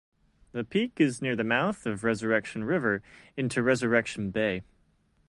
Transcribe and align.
The 0.51 0.63
peak 0.63 0.93
is 0.99 1.21
near 1.21 1.35
the 1.35 1.43
mouth 1.43 1.85
of 1.85 2.03
Resurrection 2.03 2.63
River 2.63 3.03
into 3.37 3.61
Resurrection 3.61 4.31
Bay. 4.31 4.63